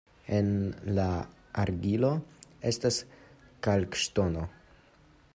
En 0.35 0.47
la 0.99 1.03
argilo 1.63 2.09
estas 2.71 2.97
kalkŝtono. 3.67 4.47